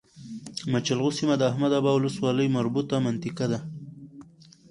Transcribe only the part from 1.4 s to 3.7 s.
احمداباد ولسوالی مربوطه منطقه ده